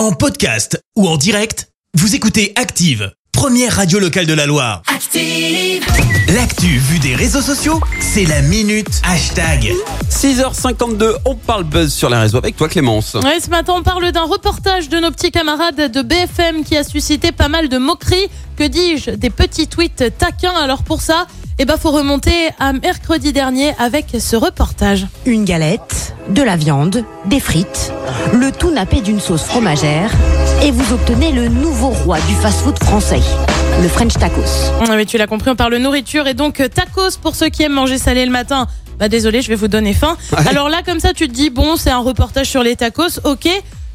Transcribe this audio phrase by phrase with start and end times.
[0.00, 4.80] En podcast ou en direct, vous écoutez Active, première radio locale de la Loire.
[4.86, 5.84] Active.
[6.34, 9.74] L'actu vue des réseaux sociaux, c'est la minute hashtag.
[10.08, 13.12] 6h52, on parle buzz sur les réseaux avec toi Clémence.
[13.12, 16.82] Ouais, ce matin, on parle d'un reportage de nos petits camarades de BFM qui a
[16.82, 18.30] suscité pas mal de moqueries.
[18.56, 20.56] Que dis-je Des petits tweets taquins.
[20.56, 21.26] Alors pour ça,
[21.62, 25.06] eh ben, faut remonter à mercredi dernier avec ce reportage.
[25.26, 27.92] Une galette, de la viande, des frites,
[28.32, 30.10] le tout nappé d'une sauce fromagère,
[30.62, 33.20] et vous obtenez le nouveau roi du fast-food français,
[33.82, 34.72] le French tacos.
[34.80, 37.62] Ah Oui, tu l'as compris, on parle nourriture et donc euh, tacos pour ceux qui
[37.62, 38.66] aiment manger salé le matin.
[38.98, 40.16] Bah désolé, je vais vous donner faim.
[40.46, 43.50] Alors là, comme ça, tu te dis, bon, c'est un reportage sur les tacos, ok.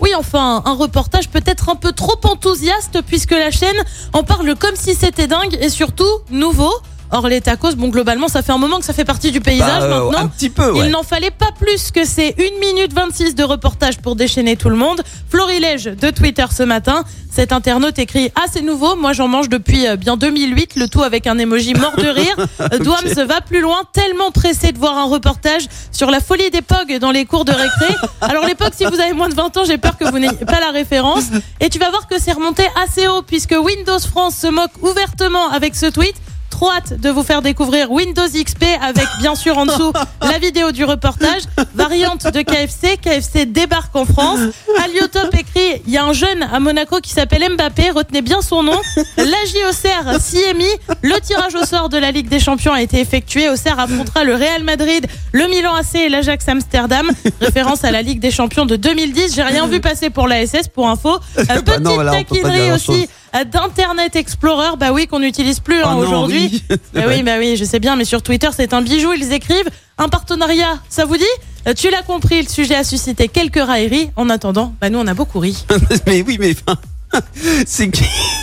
[0.00, 4.76] Oui, enfin, un reportage peut-être un peu trop enthousiaste puisque la chaîne en parle comme
[4.76, 6.72] si c'était dingue et surtout nouveau.
[7.10, 9.80] Or, les tacos, bon, globalement, ça fait un moment que ça fait partie du paysage
[9.80, 10.18] Bah, euh, maintenant.
[10.24, 10.86] un petit peu, ouais.
[10.86, 14.68] Il n'en fallait pas plus que c'est 1 minute 26 de reportage pour déchaîner tout
[14.68, 15.02] le monde.
[15.30, 17.04] Florilège de Twitter ce matin.
[17.30, 21.02] Cet internaute écrit Ah, c'est nouveau, moi j'en mange depuis euh, bien 2008, le tout
[21.02, 22.36] avec un emoji mort de rire.
[22.60, 25.62] Euh, Douams va plus loin, tellement pressé de voir un reportage
[25.92, 27.94] sur la folie des POG dans les cours de récré.
[28.20, 30.32] Alors, les POG, si vous avez moins de 20 ans, j'ai peur que vous n'ayez
[30.44, 31.24] pas la référence.
[31.60, 35.50] Et tu vas voir que c'est remonté assez haut, puisque Windows France se moque ouvertement
[35.50, 36.14] avec ce tweet.
[36.58, 39.92] Trop hâte de vous faire découvrir Windows XP avec bien sûr en dessous
[40.22, 41.42] la vidéo du reportage.
[41.76, 44.40] Variante de KFC, KFC débarque en France.
[44.84, 48.64] Aliotop écrit, il y a un jeune à Monaco qui s'appelle Mbappé, retenez bien son
[48.64, 48.76] nom.
[49.18, 50.66] La JOCR CMI,
[51.02, 53.48] le tirage au sort de la Ligue des Champions a été effectué.
[53.48, 57.08] Auxerre affrontera le Real Madrid, le Milan AC et l'Ajax Amsterdam.
[57.40, 59.32] Référence à la Ligue des Champions de 2010.
[59.36, 61.18] J'ai rien vu passer pour la SS pour info.
[61.38, 63.06] Euh, Bah Petite non, voilà, on peut pas dire taquinerie aussi euh,
[63.44, 66.62] d'Internet Explorer, bah oui, qu'on n'utilise plus hein, Ah non, aujourd'hui.
[66.70, 69.12] oui, Bah oui, bah oui, je sais bien, mais sur Twitter, c'est un bijou.
[69.12, 70.78] Ils écrivent un partenariat.
[70.88, 71.24] Ça vous dit
[71.66, 74.10] Euh, Tu l'as compris, le sujet a suscité quelques railleries.
[74.16, 75.64] En attendant, bah nous, on a beaucoup ri.
[76.06, 76.78] mais oui, mais enfin,
[77.66, 77.86] c'est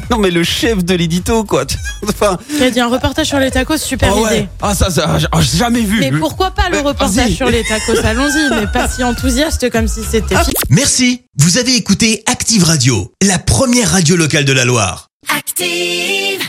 [0.10, 1.64] Non, mais le chef de l'édito, quoi.
[2.08, 4.36] Enfin, Il a dit un reportage sur les tacos, super ah ouais.
[4.38, 4.48] idée.
[4.62, 5.98] Ah, ça, ça, j'ai- ah, j'ai jamais vu.
[6.00, 7.98] Mais pourquoi pas le Mais reportage sur les tacos?
[8.04, 10.36] Allons-y, mais pas si enthousiaste comme si c'était
[10.70, 15.08] Merci, vous avez écouté Active Radio, la première radio locale de la Loire.
[15.36, 16.46] Active.